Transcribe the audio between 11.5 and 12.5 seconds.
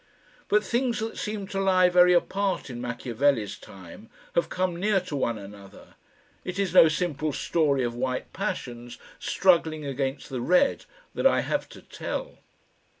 to tell.